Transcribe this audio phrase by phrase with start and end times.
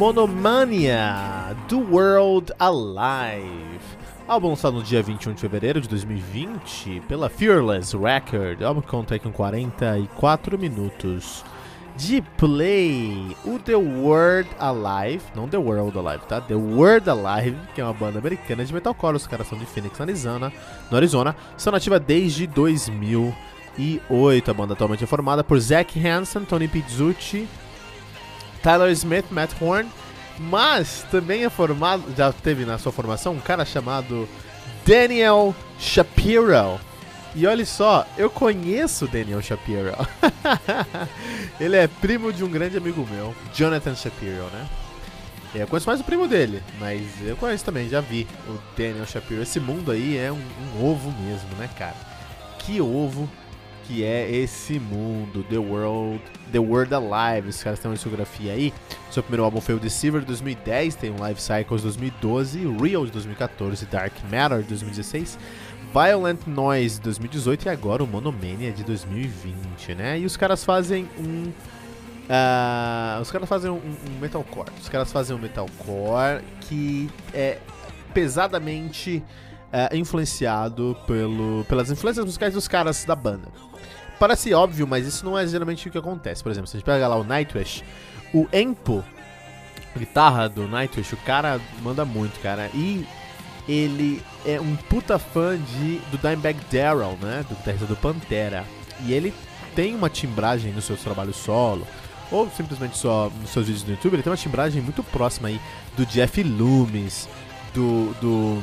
[0.00, 3.80] Monomania do World Alive.
[4.26, 8.62] Álbum lançado no dia 21 de fevereiro de 2020 pela Fearless Record.
[8.62, 11.44] O álbum conta com 44 minutos
[11.98, 13.36] de play.
[13.44, 16.40] O The World Alive, não The World Alive, tá?
[16.40, 19.16] The World Alive, que é uma banda americana de metalcore.
[19.16, 20.50] Os caras são de Phoenix, Arizona.
[20.90, 24.50] No Arizona, são nativa desde 2008.
[24.50, 27.46] A banda atualmente é formada por Zach Hansen, Tony Pizzucci,
[28.62, 29.88] Tyler Smith, Matt Horn,
[30.38, 34.28] mas também é formado, já teve na sua formação um cara chamado
[34.86, 36.80] Daniel Shapiro.
[37.34, 39.92] E olha só, eu conheço Daniel Shapiro.
[41.60, 44.68] Ele é primo de um grande amigo meu, Jonathan Shapiro, né?
[45.54, 49.42] Eu conheço mais o primo dele, mas eu conheço também, já vi o Daniel Shapiro.
[49.42, 50.40] Esse mundo aí é um,
[50.76, 51.96] um ovo mesmo, né, cara?
[52.58, 53.28] Que ovo
[53.90, 57.48] que é esse mundo, The World, The World Alive.
[57.48, 58.72] Os caras têm uma discografia aí.
[59.10, 63.04] Seu primeiro álbum foi o Deceiver de 2010, tem um Live Cycles de 2012, Real
[63.04, 65.36] de 2014, Dark Matter de 2016.
[65.92, 70.20] Violent Noise de 2018 e agora o Monomania de 2020, né?
[70.20, 71.50] E os caras fazem um.
[72.30, 74.70] Uh, os caras fazem um, um, metalcore.
[74.80, 77.58] Os caras fazem um metalcore que é
[78.14, 79.20] pesadamente
[79.72, 83.48] uh, influenciado pelo, pelas influências musicais dos caras da banda
[84.20, 86.42] parece óbvio, mas isso não é geralmente o que acontece.
[86.42, 87.82] Por exemplo, se a gente pega lá o Nightwish,
[88.34, 89.02] o Empo,
[89.96, 92.70] guitarra do Nightwish, o cara manda muito, cara.
[92.74, 93.06] E
[93.66, 97.44] ele é um puta fã de, do Dimebag Darrell, né?
[97.48, 98.64] Do guitarrista do Pantera.
[99.06, 99.32] E ele
[99.74, 101.86] tem uma timbragem nos seus trabalhos solo,
[102.30, 105.58] ou simplesmente só nos seus vídeos no YouTube, ele tem uma timbragem muito próxima aí
[105.96, 107.26] do Jeff Loomis,
[107.72, 108.12] do.
[108.20, 108.62] do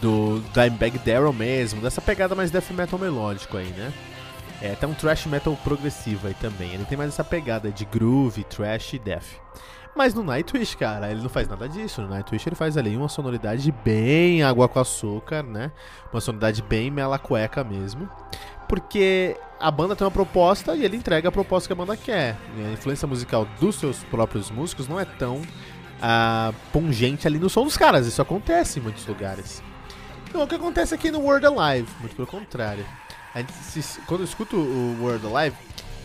[0.00, 3.92] do Dimebag Darrell mesmo, dessa pegada mais death metal melódico aí, né?
[4.60, 6.72] É, tem um thrash metal progressivo aí também.
[6.72, 9.26] Ele tem mais essa pegada de groove, thrash e death.
[9.94, 12.02] Mas no Nightwish, cara, ele não faz nada disso.
[12.02, 15.72] No Nightwish ele faz ali uma sonoridade bem água com açúcar, né?
[16.12, 18.08] Uma sonoridade bem mela cueca mesmo.
[18.68, 22.36] Porque a banda tem uma proposta e ele entrega a proposta que a banda quer.
[22.58, 27.48] E a influência musical dos seus próprios músicos não é tão uh, pungente ali no
[27.48, 28.06] som dos caras.
[28.06, 29.62] Isso acontece em muitos lugares.
[30.36, 31.88] Então, o que acontece aqui no World Alive?
[32.00, 32.84] Muito pelo contrário
[33.62, 35.56] se, quando eu escuto o World Alive,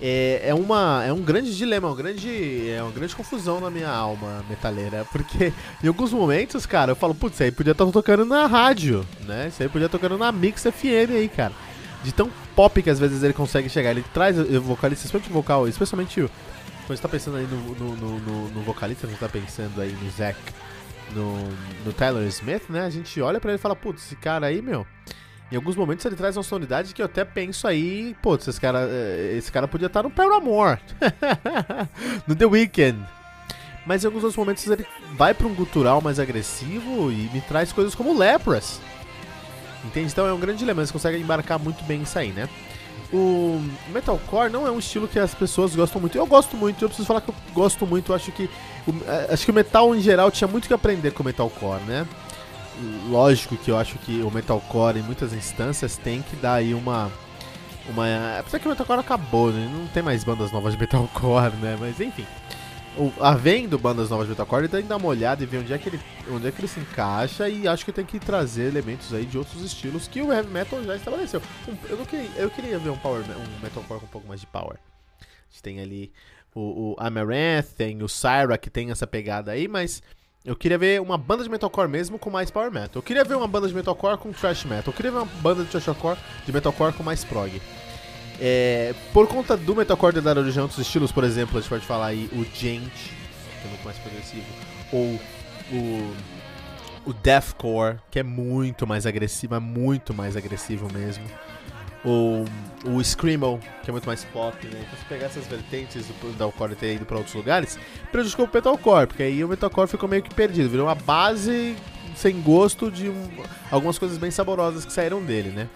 [0.00, 3.88] é, é, uma, é um grande dilema, uma grande, é uma grande confusão na minha
[3.88, 5.04] alma metaleira.
[5.12, 8.46] Porque em alguns momentos, cara, eu falo, putz, isso aí podia estar tá tocando na
[8.46, 9.48] rádio, né?
[9.48, 11.52] Isso aí podia estar tocando na Mix FM aí, cara.
[12.02, 13.90] De tão pop que às vezes ele consegue chegar.
[13.90, 16.30] Ele traz o vocalista, especialmente o vocal, especialmente o.
[16.86, 20.10] Quando você tá pensando aí no, no, no, no vocalista, você tá pensando aí no
[20.10, 20.36] Zack,
[21.14, 21.36] no,
[21.84, 22.84] no Tyler Smith, né?
[22.84, 24.86] A gente olha pra ele e fala, putz, esse cara aí, meu.
[25.50, 28.88] Em alguns momentos ele traz uma sonoridade que eu até penso aí, pô, esse cara,
[28.90, 30.80] eh, esse cara podia estar no Paramore,
[32.26, 32.98] no The Weeknd.
[33.84, 37.70] Mas em alguns outros momentos ele vai para um gutural mais agressivo e me traz
[37.70, 38.80] coisas como Lepras.
[39.84, 40.10] Entende?
[40.10, 42.48] Então é um grande dilema, eles conseguem embarcar muito bem isso aí, né?
[43.12, 43.62] O
[43.92, 46.16] metalcore não é um estilo que as pessoas gostam muito.
[46.16, 48.12] Eu gosto muito, eu preciso falar que eu gosto muito.
[48.12, 48.48] Eu acho que
[48.86, 51.82] o, eh, acho que o metal em geral tinha muito que aprender com o metalcore,
[51.82, 52.06] né?
[53.08, 57.10] lógico que eu acho que o metalcore em muitas instâncias tem que dar aí uma
[57.88, 59.68] uma, apesar que o metalcore acabou, né?
[59.72, 61.76] não tem mais bandas novas de metalcore, né?
[61.80, 62.24] Mas enfim,
[63.20, 65.78] havendo bandas novas de metalcore, ele tem que dar uma olhada e ver onde é
[65.78, 66.00] que ele,
[66.30, 69.38] onde é que ele se encaixa e acho que tem que trazer elementos aí de
[69.38, 71.40] outros estilos que o heavy metal já estabeleceu.
[71.88, 74.46] eu, não queria, eu queria ver um power, um metalcore com um pouco mais de
[74.46, 74.76] power.
[75.20, 76.12] A gente tem ali
[76.54, 80.02] o, o Amaranth, tem o Syra que tem essa pegada aí, mas
[80.44, 82.96] eu queria ver uma banda de metalcore mesmo com mais power metal.
[82.96, 84.88] Eu queria ver uma banda de metalcore com thrash metal.
[84.88, 87.62] Eu queria ver uma banda de trashcore de metalcore com mais prog.
[88.40, 92.06] É, por conta do metalcore dar origem outros estilos, por exemplo, a gente pode falar
[92.06, 94.46] aí o Gent, que é muito mais progressivo,
[94.92, 95.20] ou
[95.72, 96.14] o
[97.04, 101.24] o deathcore, que é muito mais agressivo, é muito mais agressivo mesmo.
[102.04, 102.44] ou
[102.84, 104.84] o Screamo, que é muito mais pop, né?
[104.86, 107.78] Então se pegar essas vertentes do metalcore e ter ido pra outros lugares,
[108.10, 111.76] prejudicou o metalcore, porque aí o metalcore ficou meio que perdido, virou uma base
[112.16, 113.30] sem gosto de um,
[113.70, 115.68] algumas coisas bem saborosas que saíram dele, né?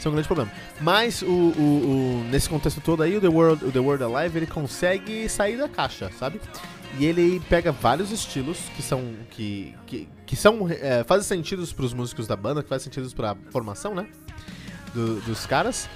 [0.00, 0.50] Isso é um grande problema.
[0.80, 4.38] Mas o, o, o, nesse contexto todo aí, o The World, o The World Alive,
[4.38, 6.40] ele consegue sair da caixa, sabe?
[6.98, 9.12] E ele pega vários estilos que são.
[9.30, 10.66] que, que, que são.
[10.70, 14.06] É, fazem sentido para os músicos da banda, que fazem sentido para a formação, né?
[14.94, 15.86] Do, dos caras.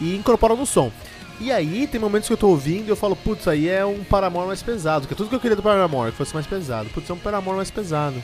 [0.00, 0.90] E incorpora no som.
[1.38, 4.02] E aí tem momentos que eu tô ouvindo e eu falo, putz, aí é um
[4.02, 5.06] Paramore mais pesado.
[5.06, 6.88] Que é tudo que eu queria do Paramore, que fosse mais pesado.
[6.88, 8.16] Putz, é um Paramore mais pesado.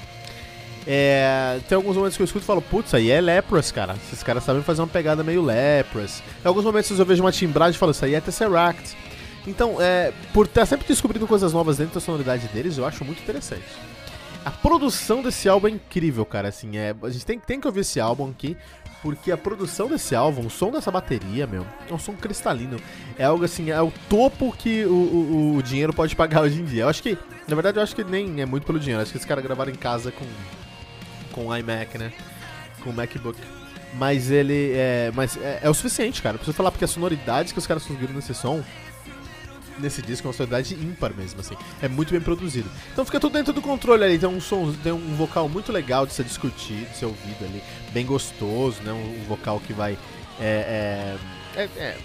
[0.86, 3.96] É, tem alguns momentos que eu escuto e falo, putz, aí é Lepros, cara.
[4.06, 6.22] Esses caras sabem fazer uma pegada meio Lepros.
[6.44, 8.96] Em alguns momentos eu vejo uma timbragem e falo, isso aí é Tesseract.
[9.46, 13.22] Então, é, por estar sempre descobrindo coisas novas dentro da sonoridade deles, eu acho muito
[13.22, 13.64] interessante.
[14.44, 16.48] A produção desse álbum é incrível, cara.
[16.48, 18.56] Assim, é, a gente tem, tem que ouvir esse álbum aqui,
[19.02, 22.76] porque a produção desse álbum, o som dessa bateria, meu, é um som cristalino.
[23.18, 26.64] É algo assim, é o topo que o, o, o dinheiro pode pagar hoje em
[26.64, 26.82] dia.
[26.82, 27.18] Eu acho que,
[27.48, 29.02] na verdade, eu acho que nem é muito pelo dinheiro.
[29.02, 30.24] Acho que esse cara gravaram em casa com
[31.36, 32.10] com o iMac, né?
[32.82, 33.38] Com o MacBook.
[33.94, 35.12] Mas ele é.
[35.14, 36.38] Mas é, é o suficiente, cara.
[36.38, 38.64] preciso falar porque a sonoridade que os caras conseguiram nesse som.
[39.78, 41.54] Nesse disco é uma sonoridade ímpar mesmo, assim.
[41.82, 42.68] É muito bem produzido.
[42.90, 44.18] Então fica tudo dentro do controle ali.
[44.18, 47.62] Tem um som, tem um vocal muito legal de ser discutido, de ser ouvido ali.
[47.92, 48.92] Bem gostoso, né?
[48.92, 49.98] Um, um vocal que vai.
[50.40, 51.16] É,
[51.54, 51.98] é, é, é,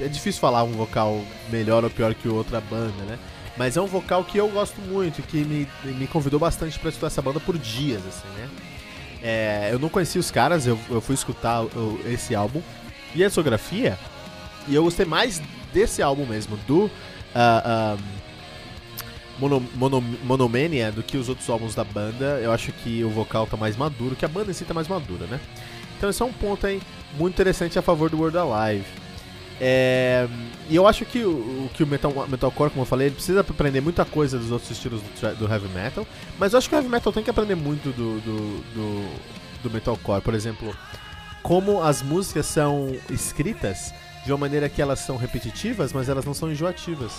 [0.00, 3.18] é difícil falar um vocal melhor ou pior que outra banda, né?
[3.56, 7.06] Mas é um vocal que eu gosto muito, que me, me convidou bastante para escutar
[7.06, 8.48] essa banda por dias, assim, né?
[9.22, 12.60] É, eu não conhecia os caras, eu, eu fui escutar o, esse álbum
[13.14, 13.98] e a discografia,
[14.66, 15.40] e eu gostei mais
[15.72, 17.98] desse álbum mesmo, do uh,
[19.38, 22.40] Mono, Mono, Monomania, do que os outros álbuns da banda.
[22.42, 24.88] Eu acho que o vocal tá mais maduro, que a banda em si tá mais
[24.88, 25.40] madura, né?
[25.96, 26.80] Então esse é um ponto aí
[27.16, 28.84] muito interessante a favor do World Alive.
[29.60, 30.26] É,
[30.68, 33.80] e eu acho que o, que o metal, metalcore, como eu falei, ele precisa aprender
[33.80, 36.06] muita coisa dos outros estilos do, do, heavy metal,
[36.38, 39.10] mas eu acho que o heavy metal tem que aprender muito do, do, do,
[39.62, 40.22] do metalcore.
[40.22, 40.76] Por exemplo,
[41.42, 46.34] como as músicas são escritas de uma maneira que elas são repetitivas, mas elas não
[46.34, 47.12] são enjoativas.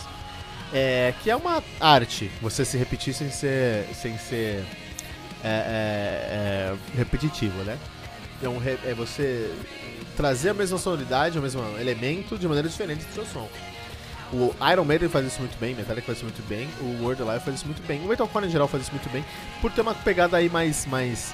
[0.73, 4.65] É, que é uma arte, você se repetir sem ser, sem ser
[5.43, 7.77] é, é, é repetitivo, né?
[8.37, 9.53] Então é você
[10.15, 13.49] trazer a mesma sonoridade, o mesmo elemento de maneira diferente do seu som.
[14.33, 17.45] O Iron Maiden faz isso muito bem, Metallica faz isso muito bem, o World Alive
[17.45, 19.23] faz isso muito bem, o Metalcore em geral faz isso muito bem,
[19.61, 21.33] por ter uma pegada aí mais mais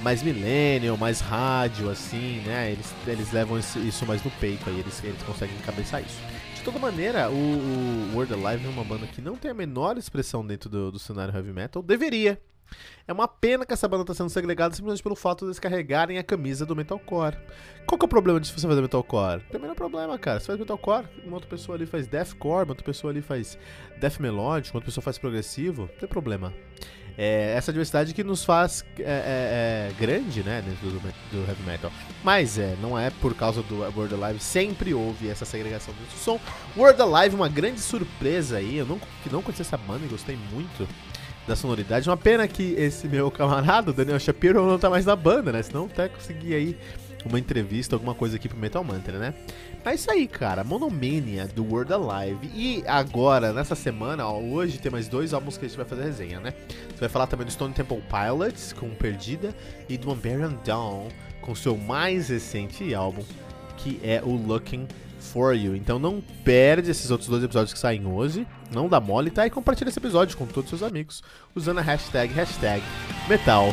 [0.00, 2.72] mais millennial, mais rádio assim, né?
[2.72, 6.18] Eles, eles levam isso mais no peito aí, eles, eles conseguem encabeçar isso.
[6.54, 9.96] De toda maneira, o, o World Alive é uma banda que não tem a menor
[9.96, 12.40] expressão dentro do, do cenário heavy metal, deveria.
[13.06, 16.18] É uma pena que essa banda está sendo segregada simplesmente pelo fato de eles carregarem
[16.18, 17.38] a camisa do metalcore.
[17.86, 19.42] Qual que é o problema de você fazer metalcore?
[19.50, 20.40] Tem o menor problema, cara.
[20.40, 23.58] Você faz metalcore, uma outra pessoa ali faz deathcore, uma outra pessoa ali faz
[23.98, 25.82] death melódico, uma outra pessoa faz progressivo.
[25.82, 26.52] Não tem problema.
[27.20, 31.62] É essa diversidade que nos faz é, é, é grande, né, dentro do, do, heavy
[31.66, 31.90] metal.
[32.22, 36.38] Mas é, não é por causa do World Alive, sempre houve essa segregação do som.
[36.76, 39.00] World Alive, uma grande surpresa aí, eu não,
[39.32, 40.86] não conheci essa banda e gostei muito
[41.48, 42.08] da sonoridade.
[42.08, 45.62] Uma pena que esse meu camarada, Daniel Shapiro, não tá mais na banda, né?
[45.62, 46.78] Senão até conseguir aí
[47.24, 49.34] uma entrevista, alguma coisa aqui pro Metal Mantra, né?
[49.84, 50.62] Mas é isso aí, cara.
[50.62, 52.50] Monomania do World Alive.
[52.54, 56.02] E agora, nessa semana, ó, hoje tem mais dois álbuns que a gente vai fazer
[56.02, 56.52] resenha, né?
[56.90, 59.54] Você vai falar também do Stone Temple Pilots, com Perdida,
[59.88, 61.08] e do Unburial Dawn,
[61.40, 63.22] com seu mais recente álbum,
[63.78, 64.86] que é o Looking
[65.18, 65.74] for You.
[65.74, 68.46] Então não perde esses outros dois episódios que saem hoje.
[68.72, 69.46] Não dá mole, tá?
[69.46, 71.22] E compartilha esse episódio com todos os seus amigos
[71.54, 72.82] usando a hashtag, hashtag
[73.28, 73.72] Metal